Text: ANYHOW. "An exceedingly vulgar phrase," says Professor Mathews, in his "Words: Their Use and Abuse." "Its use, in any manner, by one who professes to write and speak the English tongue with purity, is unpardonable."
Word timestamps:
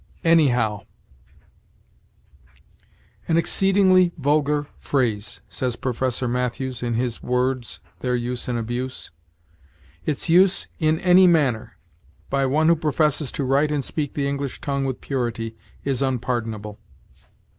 ANYHOW. 0.23 0.87
"An 3.27 3.37
exceedingly 3.37 4.11
vulgar 4.17 4.65
phrase," 4.79 5.41
says 5.47 5.75
Professor 5.75 6.27
Mathews, 6.27 6.81
in 6.81 6.95
his 6.95 7.21
"Words: 7.21 7.79
Their 7.99 8.15
Use 8.15 8.47
and 8.47 8.57
Abuse." 8.57 9.11
"Its 10.03 10.27
use, 10.27 10.67
in 10.79 10.99
any 11.01 11.27
manner, 11.27 11.77
by 12.31 12.47
one 12.47 12.67
who 12.67 12.75
professes 12.75 13.31
to 13.33 13.43
write 13.43 13.71
and 13.71 13.85
speak 13.85 14.15
the 14.15 14.27
English 14.27 14.59
tongue 14.59 14.85
with 14.85 15.01
purity, 15.01 15.55
is 15.83 16.01
unpardonable." 16.01 16.79